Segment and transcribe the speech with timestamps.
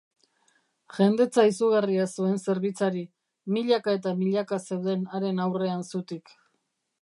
[0.93, 3.03] Jendetza izugarria zuen zerbitzari,
[3.59, 6.35] milaka eta milaka zeuden haren aurrean zutik.